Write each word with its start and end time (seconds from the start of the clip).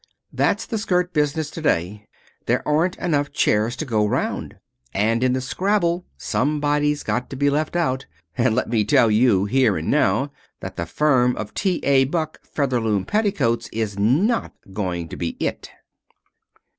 That's 0.33 0.65
the 0.65 0.79
skirt 0.79 1.13
business 1.13 1.51
to 1.51 1.61
day. 1.61 2.07
There 2.47 2.67
aren't 2.67 2.97
enough 2.97 3.31
chairs 3.31 3.75
to 3.75 3.85
go 3.85 4.03
round, 4.03 4.57
and 4.95 5.23
in 5.23 5.33
the 5.33 5.41
scramble 5.41 6.07
somebody's 6.17 7.03
got 7.03 7.29
to 7.29 7.35
be 7.35 7.51
left 7.51 7.75
out. 7.75 8.07
And 8.35 8.55
let 8.55 8.67
me 8.67 8.83
tell 8.83 9.11
you, 9.11 9.45
here 9.45 9.77
and 9.77 9.91
now, 9.91 10.31
that 10.59 10.75
the 10.75 10.87
firm 10.87 11.35
of 11.35 11.53
T. 11.53 11.81
A. 11.83 12.05
Buck, 12.05 12.41
Featherloom 12.43 13.05
Petticoats, 13.05 13.69
is 13.71 13.99
not 13.99 14.55
going 14.73 15.07
to 15.09 15.15
be 15.15 15.37
It." 15.39 15.69